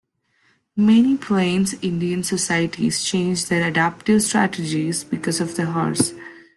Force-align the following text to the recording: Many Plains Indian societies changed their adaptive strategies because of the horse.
Many 0.75 1.15
Plains 1.15 1.75
Indian 1.75 2.23
societies 2.23 3.03
changed 3.03 3.49
their 3.51 3.67
adaptive 3.67 4.23
strategies 4.23 5.03
because 5.03 5.39
of 5.39 5.55
the 5.55 5.67
horse. 5.67 6.15